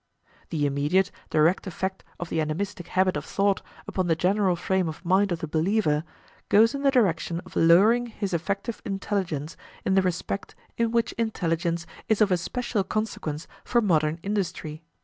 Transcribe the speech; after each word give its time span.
The 0.49 0.65
immediate, 0.65 1.11
direct 1.29 1.67
effect 1.67 2.03
of 2.19 2.29
the 2.29 2.39
animistic 2.41 2.87
habit 2.87 3.15
of 3.15 3.23
thought 3.23 3.61
upon 3.87 4.07
the 4.07 4.15
general 4.15 4.55
frame 4.55 4.89
of 4.89 5.05
mind 5.05 5.31
of 5.31 5.41
the 5.41 5.47
believer 5.47 6.03
goes 6.49 6.73
in 6.73 6.81
the 6.81 6.89
direction 6.89 7.39
of 7.45 7.55
lowering 7.55 8.07
his 8.07 8.33
effective 8.33 8.81
intelligence 8.83 9.55
in 9.85 9.93
the 9.93 10.01
respect 10.01 10.55
in 10.75 10.89
which 10.89 11.11
intelligence 11.19 11.85
is 12.09 12.19
of 12.19 12.31
especial 12.31 12.83
consequence 12.83 13.47
for 13.63 13.79
modern 13.79 14.17
industry. 14.23 14.81